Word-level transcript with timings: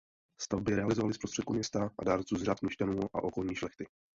Stavbu 0.41 0.71
realizovali 0.75 1.13
z 1.13 1.17
prostředků 1.17 1.53
města 1.53 1.89
a 1.99 2.03
dárců 2.03 2.35
z 2.35 2.43
řad 2.43 2.61
měšťanů 2.61 2.99
a 3.13 3.23
okolní 3.23 3.55
šlechty. 3.55 3.85